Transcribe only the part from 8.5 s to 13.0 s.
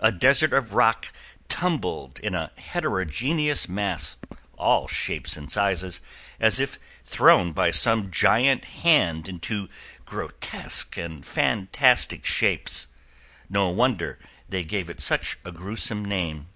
hand into grotesque and fantastic shapes.